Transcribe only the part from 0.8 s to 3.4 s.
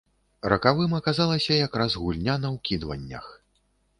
аказалася якраз гульня на ўкідваннях.